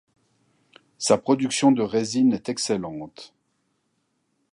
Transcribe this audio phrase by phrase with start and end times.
[0.97, 3.35] Sa production de résine est excellente.